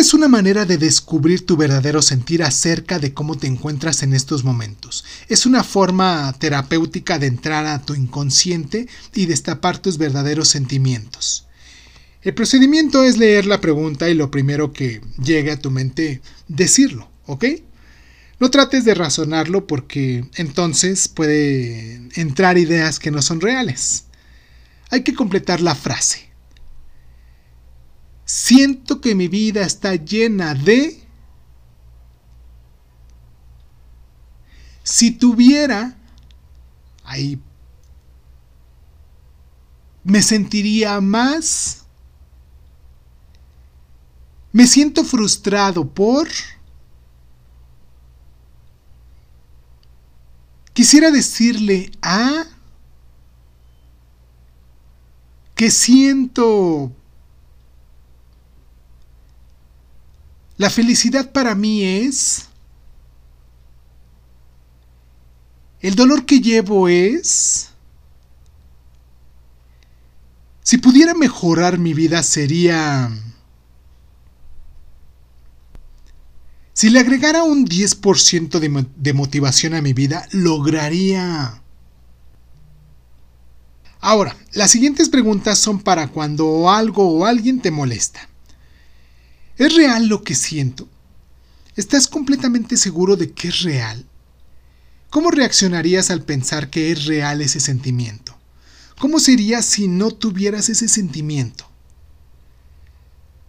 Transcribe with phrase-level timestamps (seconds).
[0.00, 4.44] es una manera de descubrir tu verdadero sentir acerca de cómo te encuentras en estos
[4.44, 5.04] momentos.
[5.28, 11.46] Es una forma terapéutica de entrar a tu inconsciente y destapar tus verdaderos sentimientos.
[12.22, 17.10] El procedimiento es leer la pregunta y lo primero que llegue a tu mente, decirlo,
[17.26, 17.44] ¿ok?
[18.38, 24.04] No trates de razonarlo porque entonces puede entrar ideas que no son reales.
[24.88, 26.29] Hay que completar la frase.
[28.50, 31.06] Siento que mi vida está llena de...
[34.82, 35.96] Si tuviera...
[37.04, 37.40] Ahí...
[40.02, 41.84] Me sentiría más...
[44.50, 46.26] Me siento frustrado por...
[50.72, 52.46] Quisiera decirle a...
[55.54, 56.96] que siento
[60.60, 62.50] La felicidad para mí es...
[65.80, 67.70] El dolor que llevo es...
[70.62, 73.10] Si pudiera mejorar mi vida sería...
[76.74, 81.62] Si le agregara un 10% de, de, motivación a mi vida, lograría...
[83.98, 88.29] Ahora, las siguientes preguntas son para cuando algo o alguien te molesta.
[89.60, 90.88] ¿Es real lo que siento?
[91.76, 94.06] ¿Estás completamente seguro de que es real?
[95.10, 98.34] ¿Cómo reaccionarías al pensar que es real ese sentimiento?
[98.98, 101.68] ¿Cómo sería si no tuvieras ese sentimiento?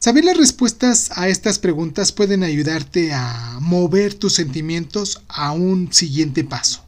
[0.00, 6.42] Saber las respuestas a estas preguntas pueden ayudarte a mover tus sentimientos a un siguiente
[6.42, 6.84] paso.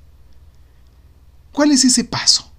[1.53, 2.52] ¿Cuál es ese paso?